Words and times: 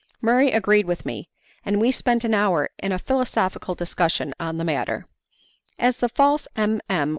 Murray 0.19 0.49
agreed 0.51 0.87
with 0.87 1.05
me, 1.05 1.29
and 1.63 1.79
we 1.79 1.91
spent 1.91 2.23
an 2.23 2.33
hour 2.33 2.71
in 2.79 2.91
a 2.91 2.97
philosophical 2.97 3.75
discussion 3.75 4.33
on 4.39 4.57
the 4.57 4.63
matter. 4.63 5.05
As 5.77 5.97
the 5.97 6.09
false 6.09 6.47
M. 6.55 6.81
M. 6.89 7.09